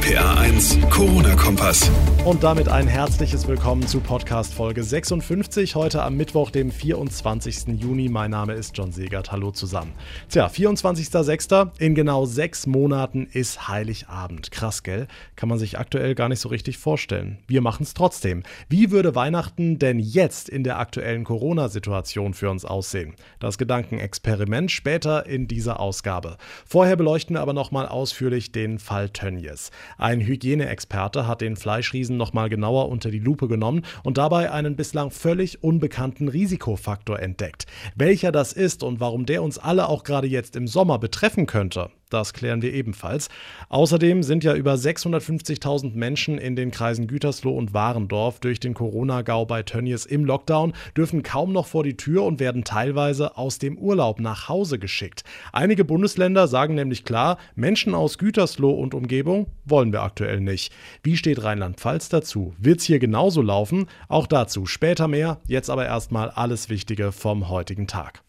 RPA 0.00 0.40
1, 0.40 0.78
Corona-Kompass. 0.88 1.90
Und 2.24 2.42
damit 2.42 2.68
ein 2.68 2.86
herzliches 2.86 3.46
Willkommen 3.48 3.86
zu 3.86 4.00
Podcast 4.00 4.54
Folge 4.54 4.82
56, 4.82 5.74
heute 5.74 6.02
am 6.02 6.16
Mittwoch, 6.16 6.50
dem 6.50 6.70
24. 6.70 7.78
Juni. 7.78 8.08
Mein 8.08 8.30
Name 8.30 8.54
ist 8.54 8.76
John 8.76 8.92
Segert. 8.92 9.32
Hallo 9.32 9.50
zusammen. 9.50 9.92
Tja, 10.28 10.46
24.06. 10.46 11.78
In 11.78 11.94
genau 11.94 12.24
sechs 12.24 12.66
Monaten 12.66 13.26
ist 13.30 13.68
Heiligabend. 13.68 14.50
Krass, 14.50 14.82
gell? 14.82 15.06
Kann 15.36 15.48
man 15.48 15.58
sich 15.58 15.78
aktuell 15.78 16.14
gar 16.14 16.28
nicht 16.28 16.40
so 16.40 16.48
richtig 16.48 16.78
vorstellen. 16.78 17.38
Wir 17.46 17.60
machen 17.60 17.82
es 17.82 17.94
trotzdem. 17.94 18.42
Wie 18.68 18.90
würde 18.90 19.14
Weihnachten 19.14 19.78
denn 19.78 19.98
jetzt 19.98 20.48
in 20.48 20.64
der 20.64 20.78
aktuellen 20.78 21.24
Corona-Situation 21.24 22.32
für 22.34 22.50
uns 22.50 22.64
aussehen? 22.64 23.14
Das 23.38 23.58
Gedankenexperiment 23.58 24.70
später 24.70 25.26
in 25.26 25.46
dieser 25.46 25.80
Ausgabe. 25.80 26.36
Vorher 26.66 26.96
beleuchten 26.96 27.36
wir 27.36 27.40
aber 27.40 27.52
nochmal 27.52 27.86
ausführlich 27.86 28.52
den 28.52 28.78
Fall 28.78 29.10
Tönnies. 29.10 29.70
Ein 29.98 30.20
Hygieneexperte 30.20 31.26
hat 31.26 31.40
den 31.40 31.56
Fleischriesen 31.56 32.16
nochmal 32.16 32.48
genauer 32.48 32.88
unter 32.88 33.10
die 33.10 33.18
Lupe 33.18 33.48
genommen 33.48 33.82
und 34.02 34.18
dabei 34.18 34.50
einen 34.50 34.76
bislang 34.76 35.10
völlig 35.10 35.62
unbekannten 35.62 36.28
Risikofaktor 36.28 37.20
entdeckt. 37.20 37.66
Welcher 37.94 38.32
das 38.32 38.52
ist 38.52 38.82
und 38.82 39.00
warum 39.00 39.26
der 39.26 39.42
uns 39.42 39.58
alle 39.58 39.88
auch 39.88 40.04
gerade 40.04 40.26
jetzt 40.26 40.56
im 40.56 40.66
Sommer 40.66 40.98
betreffen 40.98 41.46
könnte, 41.46 41.90
das 42.10 42.32
klären 42.32 42.62
wir 42.62 42.72
ebenfalls. 42.74 43.28
Außerdem 43.68 44.22
sind 44.22 44.44
ja 44.44 44.54
über 44.54 44.74
650.000 44.74 45.94
Menschen 45.94 46.38
in 46.38 46.56
den 46.56 46.70
Kreisen 46.70 47.06
Gütersloh 47.06 47.56
und 47.56 47.72
Warendorf 47.74 48.40
durch 48.40 48.60
den 48.60 48.74
Corona-Gau 48.74 49.46
bei 49.46 49.62
Tönnies 49.62 50.06
im 50.06 50.24
Lockdown, 50.24 50.72
dürfen 50.96 51.22
kaum 51.22 51.52
noch 51.52 51.66
vor 51.66 51.84
die 51.84 51.96
Tür 51.96 52.24
und 52.24 52.40
werden 52.40 52.64
teilweise 52.64 53.36
aus 53.36 53.58
dem 53.58 53.78
Urlaub 53.78 54.20
nach 54.20 54.48
Hause 54.48 54.78
geschickt. 54.78 55.24
Einige 55.52 55.84
Bundesländer 55.84 56.48
sagen 56.48 56.74
nämlich 56.74 57.04
klar, 57.04 57.38
Menschen 57.54 57.94
aus 57.94 58.18
Gütersloh 58.18 58.72
und 58.72 58.94
Umgebung 58.94 59.46
wollen 59.64 59.92
wir 59.92 60.02
aktuell 60.02 60.40
nicht. 60.40 60.72
Wie 61.02 61.16
steht 61.16 61.42
Rheinland-Pfalz 61.42 62.08
dazu? 62.08 62.54
Wird 62.58 62.80
es 62.80 62.86
hier 62.86 62.98
genauso 62.98 63.42
laufen? 63.42 63.86
Auch 64.08 64.26
dazu 64.26 64.66
später 64.66 65.08
mehr. 65.08 65.40
Jetzt 65.46 65.70
aber 65.70 65.86
erstmal 65.86 66.30
alles 66.30 66.68
Wichtige 66.68 67.12
vom 67.12 67.48
heutigen 67.48 67.86
Tag. 67.86 68.22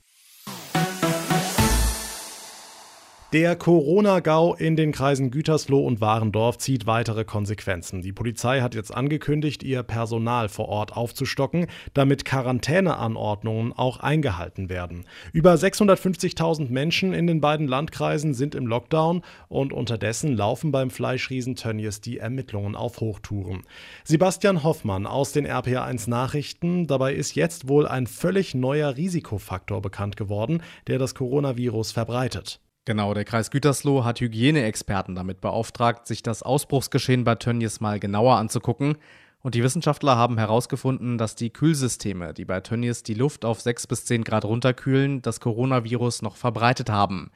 Der 3.33 3.55
Corona-Gau 3.55 4.55
in 4.55 4.75
den 4.75 4.91
Kreisen 4.91 5.31
Gütersloh 5.31 5.87
und 5.87 6.01
Warendorf 6.01 6.57
zieht 6.57 6.85
weitere 6.85 7.23
Konsequenzen. 7.23 8.01
Die 8.01 8.11
Polizei 8.11 8.59
hat 8.59 8.75
jetzt 8.75 8.93
angekündigt, 8.93 9.63
ihr 9.63 9.83
Personal 9.83 10.49
vor 10.49 10.67
Ort 10.67 10.97
aufzustocken, 10.97 11.67
damit 11.93 12.25
Quarantäneanordnungen 12.25 13.71
auch 13.71 14.01
eingehalten 14.01 14.67
werden. 14.67 15.05
Über 15.31 15.53
650.000 15.53 16.71
Menschen 16.71 17.13
in 17.13 17.25
den 17.25 17.39
beiden 17.39 17.69
Landkreisen 17.69 18.33
sind 18.33 18.53
im 18.53 18.67
Lockdown 18.67 19.21
und 19.47 19.71
unterdessen 19.71 20.35
laufen 20.35 20.73
beim 20.73 20.89
Fleischriesen 20.89 21.55
Tönnies 21.55 22.01
die 22.01 22.17
Ermittlungen 22.17 22.75
auf 22.75 22.99
Hochtouren. 22.99 23.61
Sebastian 24.03 24.65
Hoffmann 24.65 25.07
aus 25.07 25.31
den 25.31 25.47
RPA1 25.47 26.09
Nachrichten. 26.09 26.85
Dabei 26.85 27.13
ist 27.13 27.35
jetzt 27.35 27.69
wohl 27.69 27.87
ein 27.87 28.07
völlig 28.07 28.55
neuer 28.55 28.97
Risikofaktor 28.97 29.81
bekannt 29.81 30.17
geworden, 30.17 30.61
der 30.87 30.99
das 30.99 31.15
Coronavirus 31.15 31.93
verbreitet. 31.93 32.59
Genau, 32.85 33.13
der 33.13 33.25
Kreis 33.25 33.51
Gütersloh 33.51 34.03
hat 34.03 34.21
Hygieneexperten 34.21 35.13
damit 35.13 35.39
beauftragt, 35.39 36.07
sich 36.07 36.23
das 36.23 36.41
Ausbruchsgeschehen 36.41 37.23
bei 37.23 37.35
Tönnies 37.35 37.79
mal 37.79 37.99
genauer 37.99 38.37
anzugucken. 38.37 38.97
Und 39.43 39.53
die 39.53 39.63
Wissenschaftler 39.63 40.17
haben 40.17 40.39
herausgefunden, 40.39 41.19
dass 41.19 41.35
die 41.35 41.51
Kühlsysteme, 41.51 42.33
die 42.33 42.45
bei 42.45 42.59
Tönnies 42.59 43.03
die 43.03 43.13
Luft 43.13 43.45
auf 43.45 43.61
6 43.61 43.85
bis 43.85 44.05
10 44.05 44.23
Grad 44.23 44.45
runterkühlen, 44.45 45.21
das 45.21 45.39
Coronavirus 45.39 46.23
noch 46.23 46.35
verbreitet 46.35 46.89
haben. 46.89 47.31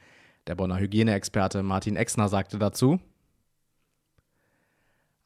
Der 0.48 0.56
Bonner 0.56 0.78
Hygieneexperte 0.78 1.62
Martin 1.62 1.96
Exner 1.96 2.28
sagte 2.28 2.58
dazu, 2.58 3.00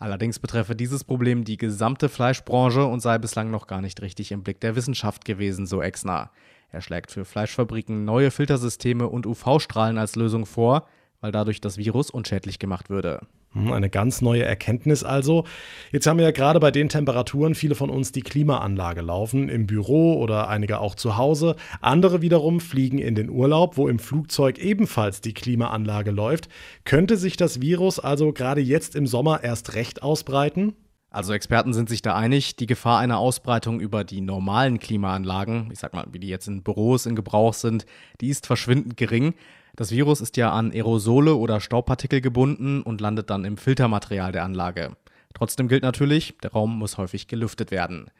Allerdings 0.00 0.38
betreffe 0.38 0.74
dieses 0.74 1.04
Problem 1.04 1.44
die 1.44 1.58
gesamte 1.58 2.08
Fleischbranche 2.08 2.86
und 2.86 3.00
sei 3.00 3.18
bislang 3.18 3.50
noch 3.50 3.66
gar 3.66 3.82
nicht 3.82 4.00
richtig 4.00 4.32
im 4.32 4.42
Blick 4.42 4.58
der 4.60 4.74
Wissenschaft 4.74 5.26
gewesen, 5.26 5.66
so 5.66 5.82
Exner. 5.82 6.30
Er 6.70 6.80
schlägt 6.80 7.10
für 7.10 7.26
Fleischfabriken 7.26 8.06
neue 8.06 8.30
Filtersysteme 8.30 9.06
und 9.06 9.26
UV-Strahlen 9.26 9.98
als 9.98 10.16
Lösung 10.16 10.47
vor, 10.47 10.86
weil 11.20 11.32
dadurch 11.32 11.60
das 11.60 11.76
Virus 11.76 12.10
unschädlich 12.10 12.58
gemacht 12.58 12.88
würde. 12.88 13.20
Hm, 13.53 13.72
eine 13.72 13.91
ganz 13.91 14.22
neue 14.22 14.44
Erkenntnis 14.44 15.03
also. 15.03 15.44
Jetzt 15.91 16.06
haben 16.06 16.19
wir 16.19 16.25
ja 16.25 16.31
gerade 16.31 16.61
bei 16.61 16.71
den 16.71 16.88
Temperaturen 16.88 17.56
viele 17.56 17.75
von 17.75 17.91
uns 17.91 18.12
die 18.12 18.22
Klimaanlage 18.22 19.00
laufen, 19.00 19.49
im 19.49 19.66
Büro 19.66 20.21
oder 20.21 20.49
einige 20.49 20.78
auch 20.78 20.94
zu 20.94 21.16
Hause. 21.16 21.56
Andere 21.81 22.22
wiederum 22.22 22.61
fliegen 22.61 22.99
in 22.99 23.16
den 23.16 23.28
Urlaub, 23.28 23.77
wo 23.77 23.88
im 23.88 23.99
Flugzeug 23.99 24.59
ebenfalls 24.59 25.21
die 25.21 25.34
Klimaanlage 25.34 26.12
läuft. 26.12 26.49
Könnte 26.84 27.16
sich 27.16 27.37
das 27.37 27.61
Virus 27.61 27.99
also 27.99 28.33
gerade 28.33 28.61
jetzt 28.61 28.94
im 28.94 29.09
Sommer 29.09 29.43
erst 29.43 29.75
recht 29.75 30.03
ausbreiten? 30.03 30.75
Also 31.11 31.32
Experten 31.32 31.72
sind 31.72 31.88
sich 31.88 32.03
da 32.03 32.15
einig, 32.15 32.55
die 32.55 32.67
Gefahr 32.67 33.00
einer 33.00 33.19
Ausbreitung 33.19 33.81
über 33.81 34.05
die 34.05 34.21
normalen 34.21 34.78
Klimaanlagen, 34.78 35.71
ich 35.72 35.81
sag 35.81 35.93
mal, 35.93 36.06
wie 36.12 36.21
die 36.21 36.28
jetzt 36.28 36.47
in 36.47 36.62
Büros 36.62 37.05
in 37.05 37.17
Gebrauch 37.17 37.55
sind, 37.55 37.84
die 38.21 38.28
ist 38.28 38.47
verschwindend 38.47 38.97
gering. 38.97 39.34
Das 39.76 39.91
Virus 39.91 40.20
ist 40.20 40.36
ja 40.36 40.53
an 40.53 40.72
Aerosole 40.72 41.34
oder 41.36 41.60
Staubpartikel 41.60 42.20
gebunden 42.20 42.82
und 42.82 43.00
landet 43.00 43.31
dann 43.31 43.44
im 43.44 43.56
Filtermaterial 43.56 44.32
der 44.32 44.44
Anlage. 44.44 44.97
Trotzdem 45.34 45.69
gilt 45.69 45.82
natürlich, 45.82 46.36
der 46.42 46.53
Raum 46.53 46.78
muss 46.78 46.98
häufig 46.98 47.28
gelüftet 47.28 47.70
werden. 47.70 48.10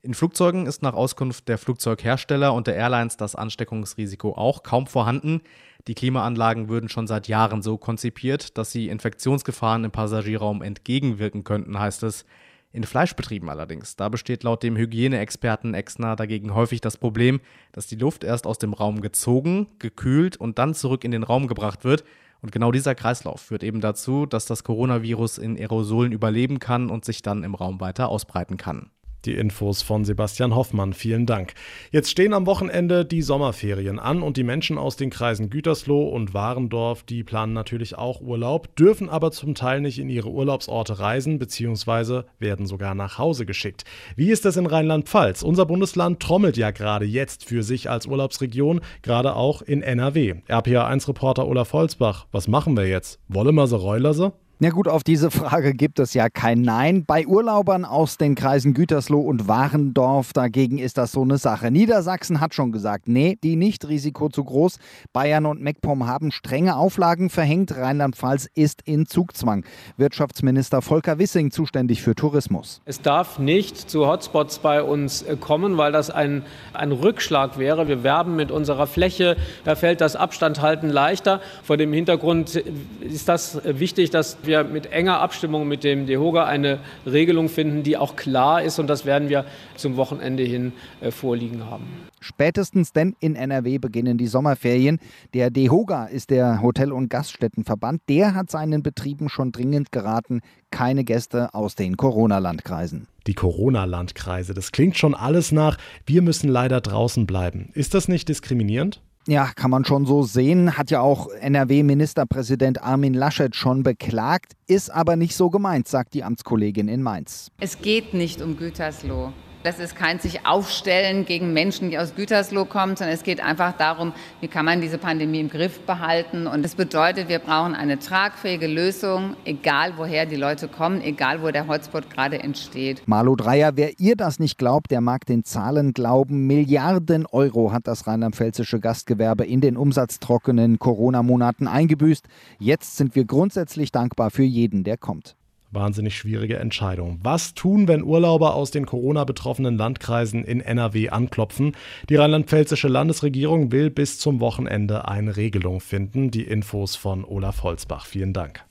In 0.00 0.14
Flugzeugen 0.14 0.66
ist 0.66 0.82
nach 0.82 0.94
Auskunft 0.94 1.48
der 1.48 1.58
Flugzeughersteller 1.58 2.54
und 2.54 2.68
der 2.68 2.76
Airlines 2.76 3.16
das 3.16 3.34
Ansteckungsrisiko 3.34 4.32
auch 4.32 4.62
kaum 4.62 4.86
vorhanden. 4.86 5.40
Die 5.88 5.94
Klimaanlagen 5.94 6.68
würden 6.68 6.88
schon 6.88 7.08
seit 7.08 7.26
Jahren 7.26 7.62
so 7.62 7.78
konzipiert, 7.78 8.56
dass 8.58 8.70
sie 8.70 8.88
Infektionsgefahren 8.88 9.84
im 9.84 9.90
Passagierraum 9.90 10.62
entgegenwirken 10.62 11.42
könnten, 11.42 11.78
heißt 11.80 12.04
es. 12.04 12.26
In 12.70 12.84
Fleischbetrieben 12.84 13.48
allerdings, 13.48 13.96
da 13.96 14.10
besteht 14.10 14.42
laut 14.42 14.62
dem 14.62 14.76
Hygieneexperten 14.76 15.72
Exner 15.72 16.16
dagegen 16.16 16.54
häufig 16.54 16.82
das 16.82 16.98
Problem, 16.98 17.40
dass 17.72 17.86
die 17.86 17.96
Luft 17.96 18.24
erst 18.24 18.46
aus 18.46 18.58
dem 18.58 18.74
Raum 18.74 19.00
gezogen, 19.00 19.68
gekühlt 19.78 20.36
und 20.36 20.58
dann 20.58 20.74
zurück 20.74 21.04
in 21.04 21.10
den 21.10 21.22
Raum 21.22 21.46
gebracht 21.46 21.84
wird. 21.84 22.04
Und 22.42 22.52
genau 22.52 22.70
dieser 22.70 22.94
Kreislauf 22.94 23.40
führt 23.40 23.64
eben 23.64 23.80
dazu, 23.80 24.26
dass 24.26 24.44
das 24.44 24.64
Coronavirus 24.64 25.38
in 25.38 25.56
Aerosolen 25.56 26.12
überleben 26.12 26.58
kann 26.58 26.90
und 26.90 27.04
sich 27.04 27.22
dann 27.22 27.42
im 27.42 27.54
Raum 27.54 27.80
weiter 27.80 28.10
ausbreiten 28.10 28.58
kann. 28.58 28.90
Die 29.28 29.34
Infos 29.34 29.82
von 29.82 30.06
Sebastian 30.06 30.54
Hoffmann. 30.54 30.94
Vielen 30.94 31.26
Dank. 31.26 31.52
Jetzt 31.90 32.10
stehen 32.10 32.32
am 32.32 32.46
Wochenende 32.46 33.04
die 33.04 33.20
Sommerferien 33.20 33.98
an 33.98 34.22
und 34.22 34.38
die 34.38 34.42
Menschen 34.42 34.78
aus 34.78 34.96
den 34.96 35.10
Kreisen 35.10 35.50
Gütersloh 35.50 36.08
und 36.08 36.32
Warendorf, 36.32 37.02
die 37.02 37.24
planen 37.24 37.52
natürlich 37.52 37.98
auch 37.98 38.22
Urlaub, 38.22 38.74
dürfen 38.76 39.10
aber 39.10 39.30
zum 39.30 39.54
Teil 39.54 39.82
nicht 39.82 39.98
in 39.98 40.08
ihre 40.08 40.30
Urlaubsorte 40.30 40.98
reisen 40.98 41.38
bzw. 41.38 42.22
werden 42.38 42.64
sogar 42.64 42.94
nach 42.94 43.18
Hause 43.18 43.44
geschickt. 43.44 43.84
Wie 44.16 44.30
ist 44.30 44.46
das 44.46 44.56
in 44.56 44.64
Rheinland-Pfalz? 44.64 45.42
Unser 45.42 45.66
Bundesland 45.66 46.20
trommelt 46.20 46.56
ja 46.56 46.70
gerade 46.70 47.04
jetzt 47.04 47.44
für 47.44 47.62
sich 47.62 47.90
als 47.90 48.06
Urlaubsregion, 48.06 48.80
gerade 49.02 49.36
auch 49.36 49.60
in 49.60 49.82
NRW. 49.82 50.36
RPA1-Reporter 50.48 51.46
Olaf 51.46 51.74
Holzbach, 51.74 52.28
was 52.32 52.48
machen 52.48 52.78
wir 52.78 52.88
jetzt? 52.88 53.20
Wolle 53.28 53.52
wir 53.52 53.66
sie, 53.66 53.76
Reuler 53.76 54.14
Na 54.60 54.70
gut, 54.70 54.88
auf 54.88 55.04
diese 55.04 55.30
Frage 55.30 55.72
gibt 55.72 56.00
es 56.00 56.14
ja 56.14 56.28
kein 56.28 56.62
Nein. 56.62 57.04
Bei 57.06 57.28
Urlaubern 57.28 57.84
aus 57.84 58.16
den 58.16 58.34
Kreisen 58.34 58.74
Gütersloh 58.74 59.20
und 59.20 59.46
Warendorf 59.46 60.32
dagegen 60.32 60.78
ist 60.78 60.98
das 60.98 61.12
so 61.12 61.22
eine 61.22 61.38
Sache. 61.38 61.70
Niedersachsen 61.70 62.40
hat 62.40 62.54
schon 62.54 62.72
gesagt, 62.72 63.06
nee, 63.06 63.38
die 63.40 63.54
nicht 63.54 63.86
Risiko 63.86 64.28
zu 64.28 64.42
groß. 64.42 64.80
Bayern 65.12 65.46
und 65.46 65.62
MacPom 65.62 66.08
haben 66.08 66.32
strenge 66.32 66.74
Auflagen 66.74 67.30
verhängt. 67.30 67.76
Rheinland-Pfalz 67.76 68.48
ist 68.52 68.82
in 68.82 69.06
Zugzwang. 69.06 69.64
Wirtschaftsminister 69.96 70.82
Volker 70.82 71.20
Wissing 71.20 71.52
zuständig 71.52 72.02
für 72.02 72.16
Tourismus. 72.16 72.80
Es 72.84 73.00
darf 73.00 73.38
nicht 73.38 73.88
zu 73.88 74.08
Hotspots 74.08 74.58
bei 74.58 74.82
uns 74.82 75.22
äh, 75.22 75.36
kommen, 75.36 75.76
weil 75.76 75.92
das 75.92 76.10
ein, 76.10 76.42
ein 76.72 76.90
Rückschlag 76.90 77.58
wäre. 77.58 77.86
Wir 77.86 78.02
werben 78.02 78.34
mit 78.34 78.50
unserer 78.50 78.88
Fläche, 78.88 79.36
da 79.62 79.76
fällt 79.76 80.00
das 80.00 80.16
Abstandhalten 80.16 80.90
leichter. 80.90 81.40
Vor 81.62 81.76
dem 81.76 81.92
Hintergrund 81.92 82.56
ist 82.56 83.28
das 83.28 83.60
wichtig, 83.64 84.10
dass 84.10 84.36
wir 84.48 84.64
mit 84.64 84.90
enger 84.90 85.20
Abstimmung 85.20 85.68
mit 85.68 85.84
dem 85.84 86.06
DEHOGA 86.06 86.44
eine 86.44 86.80
Regelung 87.06 87.48
finden, 87.48 87.84
die 87.84 87.96
auch 87.96 88.16
klar 88.16 88.62
ist. 88.62 88.80
Und 88.80 88.88
das 88.88 89.06
werden 89.06 89.28
wir 89.28 89.44
zum 89.76 89.96
Wochenende 89.96 90.42
hin 90.42 90.72
äh, 91.00 91.12
vorliegen 91.12 91.66
haben. 91.66 91.86
Spätestens 92.20 92.92
denn 92.92 93.14
in 93.20 93.36
NRW 93.36 93.78
beginnen 93.78 94.18
die 94.18 94.26
Sommerferien. 94.26 94.98
Der 95.34 95.50
DEHOGA 95.50 96.06
ist 96.06 96.30
der 96.30 96.60
Hotel- 96.62 96.92
und 96.92 97.08
Gaststättenverband. 97.08 98.02
Der 98.08 98.34
hat 98.34 98.50
seinen 98.50 98.82
Betrieben 98.82 99.28
schon 99.28 99.52
dringend 99.52 99.92
geraten, 99.92 100.40
keine 100.70 101.04
Gäste 101.04 101.54
aus 101.54 101.76
den 101.76 101.96
Corona-Landkreisen. 101.96 103.06
Die 103.26 103.34
Corona-Landkreise, 103.34 104.54
das 104.54 104.72
klingt 104.72 104.96
schon 104.96 105.14
alles 105.14 105.52
nach, 105.52 105.76
wir 106.06 106.22
müssen 106.22 106.48
leider 106.48 106.80
draußen 106.80 107.26
bleiben. 107.26 107.70
Ist 107.74 107.94
das 107.94 108.08
nicht 108.08 108.28
diskriminierend? 108.28 109.02
Ja, 109.26 109.50
kann 109.54 109.70
man 109.70 109.84
schon 109.84 110.06
so 110.06 110.22
sehen. 110.22 110.78
Hat 110.78 110.90
ja 110.90 111.00
auch 111.00 111.28
NRW-Ministerpräsident 111.28 112.82
Armin 112.82 113.14
Laschet 113.14 113.54
schon 113.54 113.82
beklagt, 113.82 114.52
ist 114.66 114.90
aber 114.90 115.16
nicht 115.16 115.34
so 115.34 115.50
gemeint, 115.50 115.86
sagt 115.86 116.14
die 116.14 116.24
Amtskollegin 116.24 116.88
in 116.88 117.02
Mainz. 117.02 117.50
Es 117.60 117.80
geht 117.82 118.14
nicht 118.14 118.40
um 118.40 118.56
Gütersloh. 118.56 119.32
Das 119.68 119.80
ist 119.80 119.94
kein 119.94 120.18
sich 120.18 120.46
aufstellen 120.46 121.26
gegen 121.26 121.52
Menschen, 121.52 121.90
die 121.90 121.98
aus 121.98 122.14
Gütersloh 122.14 122.64
kommen, 122.64 122.96
sondern 122.96 123.14
es 123.14 123.22
geht 123.22 123.44
einfach 123.44 123.76
darum, 123.76 124.14
wie 124.40 124.48
kann 124.48 124.64
man 124.64 124.80
diese 124.80 124.96
Pandemie 124.96 125.40
im 125.40 125.50
Griff 125.50 125.80
behalten. 125.80 126.46
Und 126.46 126.62
das 126.62 126.74
bedeutet, 126.74 127.28
wir 127.28 127.38
brauchen 127.38 127.74
eine 127.74 127.98
tragfähige 127.98 128.66
Lösung, 128.66 129.36
egal 129.44 129.92
woher 129.98 130.24
die 130.24 130.36
Leute 130.36 130.68
kommen, 130.68 131.02
egal 131.02 131.42
wo 131.42 131.50
der 131.50 131.68
Hotspot 131.68 132.08
gerade 132.08 132.38
entsteht. 132.38 133.02
Malu 133.04 133.36
Dreyer, 133.36 133.72
wer 133.74 134.00
ihr 134.00 134.16
das 134.16 134.38
nicht 134.38 134.56
glaubt, 134.56 134.90
der 134.90 135.02
mag 135.02 135.26
den 135.26 135.44
Zahlen 135.44 135.92
glauben. 135.92 136.46
Milliarden 136.46 137.26
Euro 137.26 137.70
hat 137.70 137.86
das 137.86 138.06
rheinland-pfälzische 138.06 138.80
Gastgewerbe 138.80 139.44
in 139.44 139.60
den 139.60 139.76
umsatztrockenen 139.76 140.78
Corona-Monaten 140.78 141.68
eingebüßt. 141.68 142.24
Jetzt 142.58 142.96
sind 142.96 143.14
wir 143.14 143.26
grundsätzlich 143.26 143.92
dankbar 143.92 144.30
für 144.30 144.44
jeden, 144.44 144.82
der 144.82 144.96
kommt. 144.96 145.36
Wahnsinnig 145.70 146.16
schwierige 146.16 146.58
Entscheidung. 146.58 147.18
Was 147.22 147.54
tun, 147.54 147.88
wenn 147.88 148.02
Urlauber 148.02 148.54
aus 148.54 148.70
den 148.70 148.86
Corona-betroffenen 148.86 149.76
Landkreisen 149.76 150.44
in 150.44 150.60
NRW 150.60 151.10
anklopfen? 151.10 151.76
Die 152.08 152.16
rheinland-pfälzische 152.16 152.88
Landesregierung 152.88 153.70
will 153.70 153.90
bis 153.90 154.18
zum 154.18 154.40
Wochenende 154.40 155.08
eine 155.08 155.36
Regelung 155.36 155.80
finden. 155.80 156.30
Die 156.30 156.44
Infos 156.44 156.96
von 156.96 157.24
Olaf 157.24 157.62
Holzbach. 157.62 158.06
Vielen 158.06 158.32
Dank. 158.32 158.67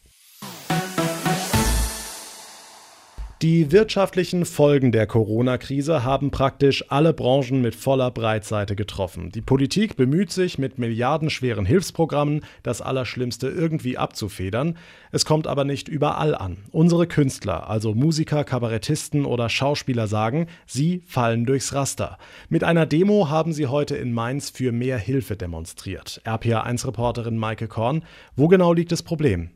Die 3.43 3.71
wirtschaftlichen 3.71 4.45
Folgen 4.45 4.91
der 4.91 5.05
Corona-Krise 5.05 6.03
haben 6.03 6.31
praktisch 6.31 6.85
alle 6.89 7.13
Branchen 7.13 7.61
mit 7.61 7.75
voller 7.75 8.09
Breitseite 8.09 8.75
getroffen. 8.75 9.29
Die 9.29 9.41
Politik 9.41 9.95
bemüht 9.95 10.31
sich 10.31 10.57
mit 10.57 10.79
milliardenschweren 10.79 11.63
Hilfsprogrammen, 11.63 12.41
das 12.63 12.81
Allerschlimmste 12.81 13.47
irgendwie 13.47 13.95
abzufedern. 13.95 14.75
Es 15.11 15.23
kommt 15.23 15.45
aber 15.45 15.65
nicht 15.65 15.87
überall 15.87 16.33
an. 16.33 16.57
Unsere 16.71 17.05
Künstler, 17.05 17.69
also 17.69 17.93
Musiker, 17.93 18.43
Kabarettisten 18.43 19.23
oder 19.23 19.49
Schauspieler 19.49 20.07
sagen, 20.07 20.47
sie 20.65 21.03
fallen 21.05 21.45
durchs 21.45 21.75
Raster. 21.75 22.17
Mit 22.49 22.63
einer 22.63 22.87
Demo 22.87 23.29
haben 23.29 23.53
sie 23.53 23.67
heute 23.67 23.97
in 23.97 24.13
Mainz 24.13 24.49
für 24.49 24.71
mehr 24.71 24.97
Hilfe 24.97 25.37
demonstriert. 25.37 26.23
RPA1-Reporterin 26.25 27.37
Maike 27.37 27.67
Korn, 27.67 28.03
wo 28.35 28.47
genau 28.47 28.73
liegt 28.73 28.91
das 28.91 29.03
Problem? 29.03 29.51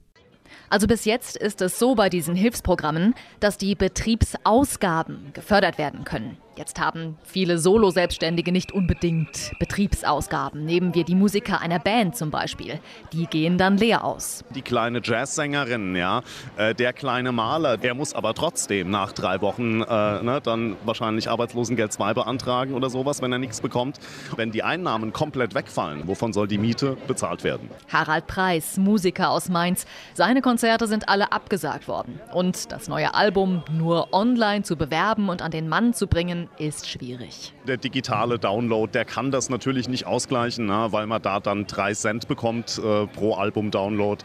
Also 0.71 0.87
bis 0.87 1.03
jetzt 1.03 1.35
ist 1.35 1.61
es 1.61 1.77
so 1.77 1.95
bei 1.95 2.09
diesen 2.09 2.33
Hilfsprogrammen, 2.33 3.13
dass 3.41 3.57
die 3.57 3.75
Betriebsausgaben 3.75 5.33
gefördert 5.33 5.77
werden 5.77 6.05
können. 6.05 6.37
Jetzt 6.57 6.79
haben 6.81 7.17
viele 7.23 7.57
Solo-Selbstständige 7.57 8.51
nicht 8.51 8.73
unbedingt 8.73 9.53
Betriebsausgaben. 9.57 10.65
Nehmen 10.65 10.93
wir 10.93 11.05
die 11.05 11.15
Musiker 11.15 11.61
einer 11.61 11.79
Band 11.79 12.17
zum 12.17 12.29
Beispiel. 12.29 12.79
Die 13.13 13.25
gehen 13.25 13.57
dann 13.57 13.77
leer 13.77 14.03
aus. 14.03 14.43
Die 14.53 14.61
kleine 14.61 14.99
Jazzsängerin, 15.01 15.95
ja, 15.95 16.21
äh, 16.57 16.75
der 16.75 16.91
kleine 16.91 17.31
Maler, 17.31 17.77
der 17.77 17.93
muss 17.93 18.13
aber 18.13 18.33
trotzdem 18.33 18.89
nach 18.89 19.13
drei 19.13 19.39
Wochen 19.39 19.81
äh, 19.81 20.23
ne, 20.23 20.41
dann 20.43 20.75
wahrscheinlich 20.83 21.29
Arbeitslosengeld 21.29 21.93
2 21.93 22.13
beantragen 22.13 22.73
oder 22.73 22.89
sowas, 22.89 23.21
wenn 23.21 23.31
er 23.31 23.39
nichts 23.39 23.61
bekommt. 23.61 23.99
Wenn 24.35 24.51
die 24.51 24.61
Einnahmen 24.61 25.13
komplett 25.13 25.55
wegfallen, 25.55 26.05
wovon 26.07 26.33
soll 26.33 26.49
die 26.49 26.57
Miete 26.57 26.97
bezahlt 27.07 27.45
werden? 27.45 27.69
Harald 27.91 28.27
Preis, 28.27 28.75
Musiker 28.77 29.31
aus 29.31 29.47
Mainz. 29.47 29.85
Seine 30.13 30.41
Konzerte 30.41 30.87
sind 30.87 31.07
alle 31.07 31.31
abgesagt 31.31 31.87
worden. 31.87 32.19
Und 32.33 32.73
das 32.73 32.89
neue 32.89 33.13
Album 33.13 33.63
nur 33.71 34.13
online 34.13 34.63
zu 34.63 34.75
bewerben 34.75 35.29
und 35.29 35.41
an 35.41 35.51
den 35.51 35.69
Mann 35.69 35.93
zu 35.93 36.07
bringen, 36.07 36.49
ist 36.57 36.89
schwierig. 36.89 37.53
Der 37.67 37.77
digitale 37.77 38.39
Download, 38.39 38.91
der 38.91 39.05
kann 39.05 39.31
das 39.31 39.49
natürlich 39.49 39.87
nicht 39.89 40.05
ausgleichen, 40.05 40.65
na, 40.65 40.87
ne, 40.87 40.91
weil 40.91 41.07
man 41.07 41.21
da 41.21 41.39
dann 41.39 41.67
drei 41.67 41.93
Cent 41.93 42.27
bekommt 42.27 42.79
äh, 42.83 43.07
pro 43.07 43.35
Album-Download 43.35 44.23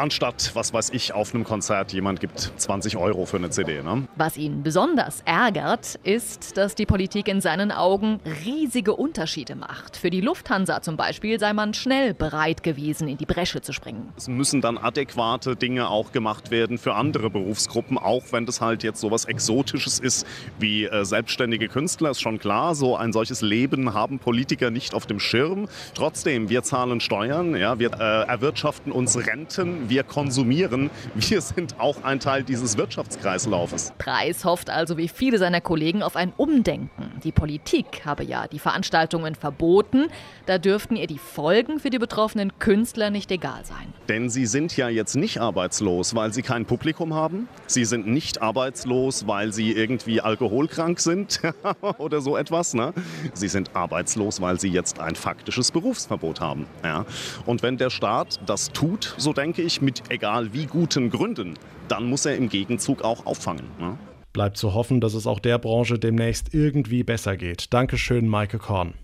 anstatt, 0.00 0.52
was 0.54 0.72
weiß 0.72 0.90
ich, 0.90 1.12
auf 1.12 1.34
einem 1.34 1.44
Konzert 1.44 1.92
jemand 1.92 2.20
gibt 2.20 2.52
20 2.56 2.96
Euro 2.96 3.26
für 3.26 3.36
eine 3.36 3.50
CD. 3.50 3.82
Ne? 3.82 4.08
Was 4.16 4.36
ihn 4.36 4.62
besonders 4.62 5.20
ärgert, 5.26 5.98
ist, 6.02 6.56
dass 6.56 6.74
die 6.74 6.86
Politik 6.86 7.28
in 7.28 7.40
seinen 7.40 7.70
Augen 7.70 8.20
riesige 8.44 8.96
Unterschiede 8.96 9.54
macht. 9.54 9.96
Für 9.96 10.10
die 10.10 10.20
Lufthansa 10.20 10.80
zum 10.82 10.96
Beispiel 10.96 11.38
sei 11.38 11.52
man 11.52 11.74
schnell 11.74 12.14
bereit 12.14 12.62
gewesen, 12.62 13.08
in 13.08 13.18
die 13.18 13.26
Bresche 13.26 13.60
zu 13.60 13.72
springen. 13.72 14.08
Es 14.16 14.28
müssen 14.28 14.60
dann 14.60 14.78
adäquate 14.78 15.54
Dinge 15.54 15.88
auch 15.88 16.12
gemacht 16.12 16.50
werden 16.50 16.78
für 16.78 16.94
andere 16.94 17.28
Berufsgruppen, 17.28 17.98
auch 17.98 18.24
wenn 18.32 18.46
das 18.46 18.60
halt 18.60 18.82
jetzt 18.82 19.00
so 19.00 19.10
was 19.10 19.26
Exotisches 19.26 19.98
ist 19.98 20.26
wie 20.58 20.84
äh, 20.84 21.04
selbstständige 21.04 21.68
Künstler, 21.68 22.10
ist 22.10 22.22
schon 22.22 22.38
klar. 22.38 22.74
So 22.74 22.96
ein 22.96 23.12
solches 23.12 23.42
Leben 23.42 23.92
haben 23.92 24.18
Politiker 24.18 24.70
nicht 24.70 24.94
auf 24.94 25.06
dem 25.06 25.20
Schirm. 25.20 25.68
Trotzdem, 25.94 26.48
wir 26.48 26.62
zahlen 26.62 27.00
Steuern, 27.00 27.54
ja, 27.54 27.78
wir 27.78 27.92
äh, 27.92 28.26
erwirtschaften 28.26 28.92
uns 28.92 29.18
Renten, 29.26 29.89
wir 29.90 30.04
konsumieren. 30.04 30.88
Wir 31.14 31.40
sind 31.40 31.78
auch 31.78 32.02
ein 32.04 32.20
Teil 32.20 32.44
dieses 32.44 32.78
Wirtschaftskreislaufes. 32.78 33.92
Preis 33.98 34.44
hofft 34.44 34.70
also 34.70 34.96
wie 34.96 35.08
viele 35.08 35.36
seiner 35.38 35.60
Kollegen 35.60 36.02
auf 36.02 36.16
ein 36.16 36.32
Umdenken. 36.36 37.20
Die 37.22 37.32
Politik 37.32 38.06
habe 38.06 38.24
ja 38.24 38.48
die 38.48 38.58
Veranstaltungen 38.58 39.34
verboten. 39.34 40.06
Da 40.46 40.58
dürften 40.58 40.96
ihr 40.96 41.06
die 41.06 41.18
Folgen 41.18 41.78
für 41.80 41.90
die 41.90 41.98
betroffenen 41.98 42.58
Künstler 42.58 43.10
nicht 43.10 43.30
egal 43.30 43.64
sein. 43.64 43.92
Denn 44.08 44.30
sie 44.30 44.46
sind 44.46 44.76
ja 44.76 44.88
jetzt 44.88 45.16
nicht 45.16 45.40
arbeitslos, 45.40 46.14
weil 46.14 46.32
sie 46.32 46.42
kein 46.42 46.64
Publikum 46.64 47.14
haben. 47.14 47.48
Sie 47.66 47.84
sind 47.84 48.06
nicht 48.06 48.40
arbeitslos, 48.42 49.26
weil 49.26 49.52
sie 49.52 49.72
irgendwie 49.72 50.20
alkoholkrank 50.20 51.00
sind 51.00 51.40
oder 51.98 52.20
so 52.20 52.36
etwas. 52.36 52.74
Ne? 52.74 52.94
Sie 53.34 53.48
sind 53.48 53.74
arbeitslos, 53.74 54.40
weil 54.40 54.58
sie 54.60 54.68
jetzt 54.68 55.00
ein 55.00 55.16
faktisches 55.16 55.72
Berufsverbot 55.72 56.40
haben. 56.40 56.66
Ja? 56.84 57.04
Und 57.46 57.62
wenn 57.62 57.76
der 57.76 57.90
Staat 57.90 58.40
das 58.46 58.70
tut, 58.70 59.14
so 59.16 59.32
denke 59.32 59.62
ich, 59.62 59.79
mit 59.82 60.02
egal 60.10 60.52
wie 60.52 60.66
guten 60.66 61.10
Gründen, 61.10 61.54
dann 61.88 62.04
muss 62.04 62.26
er 62.26 62.36
im 62.36 62.48
Gegenzug 62.48 63.02
auch 63.02 63.26
auffangen. 63.26 63.66
Ne? 63.78 63.98
Bleibt 64.32 64.56
zu 64.56 64.74
hoffen, 64.74 65.00
dass 65.00 65.14
es 65.14 65.26
auch 65.26 65.40
der 65.40 65.58
Branche 65.58 65.98
demnächst 65.98 66.54
irgendwie 66.54 67.02
besser 67.02 67.36
geht. 67.36 67.72
Dankeschön, 67.72 68.28
Maike 68.28 68.58
Korn. 68.58 68.94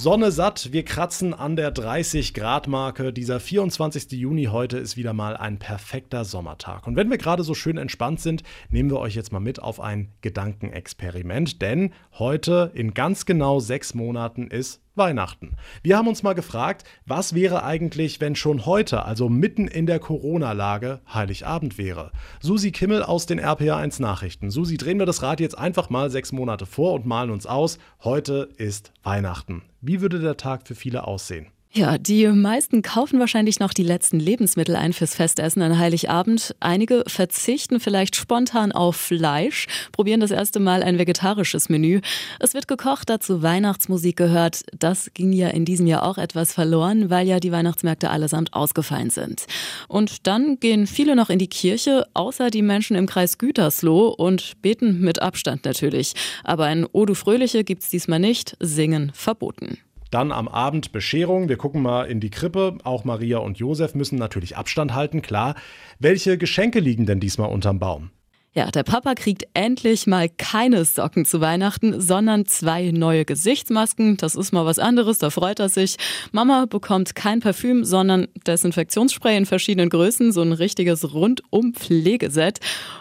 Sonne 0.00 0.30
satt, 0.30 0.72
wir 0.72 0.84
kratzen 0.84 1.34
an 1.34 1.56
der 1.56 1.72
30 1.72 2.32
Grad 2.32 2.68
Marke. 2.68 3.12
Dieser 3.12 3.40
24. 3.40 4.12
Juni 4.12 4.44
heute 4.44 4.78
ist 4.78 4.96
wieder 4.96 5.12
mal 5.12 5.36
ein 5.36 5.58
perfekter 5.58 6.24
Sommertag. 6.24 6.86
Und 6.86 6.94
wenn 6.94 7.10
wir 7.10 7.18
gerade 7.18 7.42
so 7.42 7.52
schön 7.52 7.78
entspannt 7.78 8.20
sind, 8.20 8.44
nehmen 8.70 8.90
wir 8.90 9.00
euch 9.00 9.16
jetzt 9.16 9.32
mal 9.32 9.40
mit 9.40 9.60
auf 9.60 9.80
ein 9.80 10.12
Gedankenexperiment. 10.20 11.60
Denn 11.60 11.92
heute 12.12 12.70
in 12.74 12.94
ganz 12.94 13.26
genau 13.26 13.58
sechs 13.58 13.92
Monaten 13.92 14.46
ist 14.46 14.80
Weihnachten. 14.98 15.56
Wir 15.82 15.96
haben 15.96 16.08
uns 16.08 16.22
mal 16.22 16.34
gefragt, 16.34 16.84
was 17.06 17.34
wäre 17.34 17.62
eigentlich, 17.62 18.20
wenn 18.20 18.36
schon 18.36 18.66
heute, 18.66 19.04
also 19.04 19.28
mitten 19.28 19.68
in 19.68 19.86
der 19.86 20.00
Corona-Lage, 20.00 21.00
Heiligabend 21.12 21.78
wäre? 21.78 22.12
Susi 22.40 22.72
Kimmel 22.72 23.02
aus 23.02 23.26
den 23.26 23.40
RPA1 23.40 24.02
Nachrichten. 24.02 24.50
Susi, 24.50 24.76
drehen 24.76 24.98
wir 24.98 25.06
das 25.06 25.22
Rad 25.22 25.40
jetzt 25.40 25.56
einfach 25.56 25.88
mal 25.88 26.10
sechs 26.10 26.32
Monate 26.32 26.66
vor 26.66 26.92
und 26.92 27.06
malen 27.06 27.30
uns 27.30 27.46
aus. 27.46 27.78
Heute 28.02 28.48
ist 28.56 28.92
Weihnachten. 29.02 29.62
Wie 29.80 30.00
würde 30.00 30.18
der 30.18 30.36
Tag 30.36 30.66
für 30.66 30.74
viele 30.74 31.06
aussehen? 31.06 31.46
Ja, 31.70 31.98
die 31.98 32.26
meisten 32.28 32.80
kaufen 32.80 33.20
wahrscheinlich 33.20 33.60
noch 33.60 33.74
die 33.74 33.82
letzten 33.82 34.18
Lebensmittel 34.18 34.74
ein 34.74 34.94
fürs 34.94 35.14
Festessen 35.14 35.60
an 35.60 35.78
Heiligabend. 35.78 36.56
Einige 36.60 37.04
verzichten 37.06 37.78
vielleicht 37.78 38.16
spontan 38.16 38.72
auf 38.72 38.96
Fleisch, 38.96 39.66
probieren 39.92 40.20
das 40.20 40.30
erste 40.30 40.60
Mal 40.60 40.82
ein 40.82 40.98
vegetarisches 40.98 41.68
Menü. 41.68 42.00
Es 42.40 42.54
wird 42.54 42.68
gekocht, 42.68 43.10
dazu 43.10 43.42
Weihnachtsmusik 43.42 44.16
gehört. 44.16 44.62
Das 44.78 45.10
ging 45.12 45.30
ja 45.34 45.48
in 45.48 45.66
diesem 45.66 45.86
Jahr 45.86 46.04
auch 46.04 46.16
etwas 46.16 46.54
verloren, 46.54 47.10
weil 47.10 47.28
ja 47.28 47.38
die 47.38 47.52
Weihnachtsmärkte 47.52 48.08
allesamt 48.08 48.54
ausgefallen 48.54 49.10
sind. 49.10 49.44
Und 49.88 50.26
dann 50.26 50.58
gehen 50.60 50.86
viele 50.86 51.14
noch 51.14 51.28
in 51.28 51.38
die 51.38 51.48
Kirche, 51.48 52.06
außer 52.14 52.48
die 52.48 52.62
Menschen 52.62 52.96
im 52.96 53.06
Kreis 53.06 53.36
Gütersloh 53.36 54.08
und 54.08 54.62
beten 54.62 55.00
mit 55.00 55.20
Abstand 55.20 55.66
natürlich. 55.66 56.14
Aber 56.44 56.64
ein 56.64 56.86
Odu 56.90 57.12
Fröhliche 57.12 57.62
gibt's 57.62 57.90
diesmal 57.90 58.20
nicht, 58.20 58.56
singen 58.58 59.12
verboten. 59.14 59.78
Dann 60.10 60.32
am 60.32 60.48
Abend 60.48 60.92
Bescherung. 60.92 61.48
Wir 61.48 61.56
gucken 61.56 61.82
mal 61.82 62.04
in 62.04 62.20
die 62.20 62.30
Krippe. 62.30 62.78
Auch 62.84 63.04
Maria 63.04 63.38
und 63.38 63.58
Josef 63.58 63.94
müssen 63.94 64.16
natürlich 64.16 64.56
Abstand 64.56 64.94
halten, 64.94 65.22
klar. 65.22 65.54
Welche 65.98 66.38
Geschenke 66.38 66.80
liegen 66.80 67.06
denn 67.06 67.20
diesmal 67.20 67.50
unterm 67.50 67.78
Baum? 67.78 68.10
Ja, 68.58 68.72
der 68.72 68.82
Papa 68.82 69.14
kriegt 69.14 69.44
endlich 69.54 70.08
mal 70.08 70.28
keine 70.28 70.84
Socken 70.84 71.24
zu 71.24 71.40
Weihnachten, 71.40 72.00
sondern 72.00 72.44
zwei 72.44 72.90
neue 72.90 73.24
Gesichtsmasken. 73.24 74.16
Das 74.16 74.34
ist 74.34 74.50
mal 74.50 74.66
was 74.66 74.80
anderes, 74.80 75.18
da 75.18 75.30
freut 75.30 75.60
er 75.60 75.68
sich. 75.68 75.94
Mama 76.32 76.66
bekommt 76.66 77.14
kein 77.14 77.38
Parfüm, 77.38 77.84
sondern 77.84 78.26
Desinfektionsspray 78.48 79.36
in 79.36 79.46
verschiedenen 79.46 79.90
Größen, 79.90 80.32
so 80.32 80.42
ein 80.42 80.50
richtiges 80.50 81.14
Rundum-Pflegeset. 81.14 82.58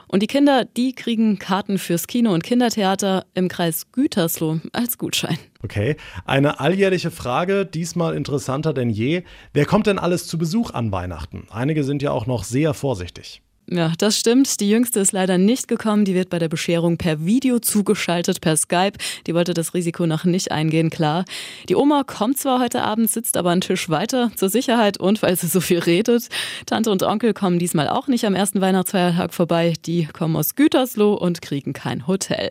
Und 0.08 0.22
die 0.22 0.28
Kinder, 0.28 0.64
die 0.64 0.94
kriegen 0.94 1.40
Karten 1.40 1.80
fürs 1.80 2.06
Kino 2.06 2.36
und 2.36 2.44
Kindertheater 2.44 3.26
im 3.34 3.48
Kreis 3.48 3.92
Gütersloh 3.92 4.60
als 4.74 5.00
Gutschein. 5.00 5.40
Okay, 5.64 5.98
eine 6.26 6.60
alljährliche 6.60 7.10
Frage, 7.10 7.66
diesmal 7.66 8.14
interessanter 8.14 8.76
denn 8.76 8.92
je. 8.92 9.24
Wer 9.54 9.66
kommt 9.66 9.88
denn 9.88 9.98
alles 9.98 10.28
zu 10.28 10.38
Besuch 10.38 10.70
an 10.70 10.92
Weihnachten? 10.92 11.48
Einige 11.50 11.84
sind 11.84 12.04
ja 12.04 12.12
auch 12.12 12.28
noch 12.28 12.44
sehr 12.44 12.76
vorsichtig. 12.76 13.42
Ja, 13.70 13.92
das 13.98 14.18
stimmt. 14.18 14.62
Die 14.62 14.70
jüngste 14.70 15.02
ist 15.02 15.12
leider 15.12 15.38
nicht 15.38 15.68
gekommen. 15.68 16.06
Die 16.06 16.16
wird 16.16 16.30
bei 16.30 16.40
der 16.40 16.48
Bescherung 16.48 16.98
per 16.98 17.26
Video 17.26 17.60
zugeschaltet, 17.60 18.40
per 18.40 18.56
Skype. 18.56 18.94
Die 19.28 19.34
wollte 19.34 19.54
das 19.54 19.74
Risiko 19.74 20.06
noch 20.06 20.24
nicht 20.24 20.54
eingehen, 20.54 20.90
klar. 20.90 21.26
Die 21.68 21.76
Oma 21.76 22.04
kommt 22.06 22.38
zwar 22.38 22.62
heute 22.62 22.84
Abend, 22.84 23.12
sitzt 23.12 23.36
aber 23.36 23.50
einen 23.50 23.60
Tisch 23.60 23.90
weiter, 23.90 24.32
zur 24.38 24.48
Sicherheit 24.48 24.98
und 24.98 25.22
weil 25.22 25.36
sie 25.36 25.48
so 25.48 25.60
viel 25.60 25.80
redet. 25.80 26.30
Tante 26.66 26.92
und 26.92 27.04
Onkel 27.04 27.34
kommen 27.34 27.60
diesmal 27.60 27.90
auch 27.90 28.08
nicht 28.08 28.24
am 28.24 28.36
ersten 28.36 28.62
Weihnachtsfeiertag 28.62 29.34
vorbei. 29.34 29.74
Die 29.86 30.06
kommen 30.06 30.38
aus 30.38 30.56
Gütersloh 30.56 31.16
und 31.16 31.42
kriegen 31.42 31.74
kein 31.74 32.08
Hotel. 32.08 32.50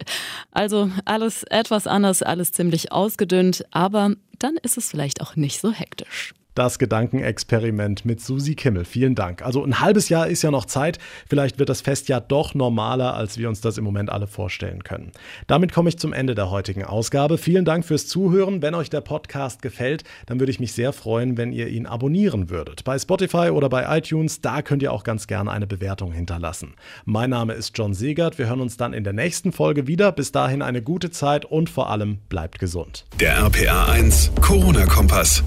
Also 0.50 0.90
alles 1.06 1.44
etwas 1.44 1.86
anders, 1.86 2.22
alles 2.22 2.52
ziemlich 2.52 2.92
ausgedünnt, 2.92 3.64
aber 3.70 4.12
dann 4.38 4.58
ist 4.58 4.76
es 4.76 4.90
vielleicht 4.90 5.22
auch 5.22 5.34
nicht 5.34 5.62
so 5.62 5.72
hektisch 5.72 6.34
das 6.58 6.78
Gedankenexperiment 6.78 8.04
mit 8.04 8.20
Susi 8.20 8.54
Kimmel. 8.54 8.84
Vielen 8.84 9.14
Dank. 9.14 9.42
Also 9.42 9.64
ein 9.64 9.80
halbes 9.80 10.08
Jahr 10.08 10.26
ist 10.26 10.42
ja 10.42 10.50
noch 10.50 10.64
Zeit. 10.64 10.98
Vielleicht 11.28 11.58
wird 11.58 11.68
das 11.68 11.80
Fest 11.80 12.08
ja 12.08 12.18
doch 12.18 12.54
normaler, 12.54 13.14
als 13.14 13.38
wir 13.38 13.48
uns 13.48 13.60
das 13.60 13.78
im 13.78 13.84
Moment 13.84 14.10
alle 14.10 14.26
vorstellen 14.26 14.82
können. 14.82 15.12
Damit 15.46 15.72
komme 15.72 15.88
ich 15.88 15.98
zum 15.98 16.12
Ende 16.12 16.34
der 16.34 16.50
heutigen 16.50 16.84
Ausgabe. 16.84 17.38
Vielen 17.38 17.64
Dank 17.64 17.84
fürs 17.84 18.08
Zuhören. 18.08 18.62
Wenn 18.62 18.74
euch 18.74 18.90
der 18.90 19.02
Podcast 19.02 19.62
gefällt, 19.62 20.04
dann 20.26 20.40
würde 20.40 20.50
ich 20.50 20.60
mich 20.60 20.72
sehr 20.72 20.92
freuen, 20.92 21.36
wenn 21.36 21.52
ihr 21.52 21.68
ihn 21.68 21.86
abonnieren 21.86 22.50
würdet. 22.50 22.84
Bei 22.84 22.98
Spotify 22.98 23.50
oder 23.50 23.68
bei 23.68 23.98
iTunes, 23.98 24.40
da 24.40 24.62
könnt 24.62 24.82
ihr 24.82 24.92
auch 24.92 25.04
ganz 25.04 25.26
gerne 25.26 25.50
eine 25.50 25.66
Bewertung 25.66 26.12
hinterlassen. 26.12 26.74
Mein 27.04 27.30
Name 27.30 27.52
ist 27.52 27.76
John 27.76 27.94
Segert. 27.94 28.38
Wir 28.38 28.48
hören 28.48 28.60
uns 28.60 28.76
dann 28.76 28.92
in 28.92 29.04
der 29.04 29.12
nächsten 29.12 29.52
Folge 29.52 29.86
wieder. 29.86 30.10
Bis 30.12 30.32
dahin 30.32 30.62
eine 30.62 30.82
gute 30.82 31.10
Zeit 31.10 31.44
und 31.44 31.68
vor 31.68 31.90
allem 31.90 32.18
bleibt 32.28 32.58
gesund. 32.58 33.04
Der 33.20 33.36
RPA 33.36 33.86
1 33.86 34.32
Corona-Kompass. 34.40 35.44